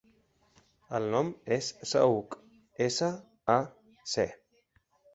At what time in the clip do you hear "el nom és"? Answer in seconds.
0.99-1.69